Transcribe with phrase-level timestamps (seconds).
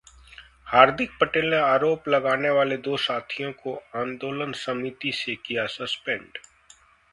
[0.67, 6.37] हार्दिक पटेल ने आरोप लगाने वाले दो साथियों को आंदोलन समिति से किया सस्पेंड